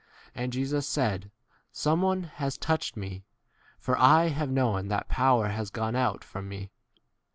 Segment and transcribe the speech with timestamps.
[0.33, 1.29] And Jesus said,
[1.71, 3.23] Some one has touched me,
[3.77, 6.39] for I have known that power has gone out 4?
[6.41, 6.71] from me.